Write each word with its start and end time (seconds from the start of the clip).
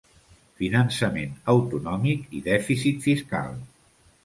Finançament 0.61 1.35
autonòmic 1.53 2.25
i 2.39 2.43
dèficit 2.49 3.07
fiscal. 3.07 3.57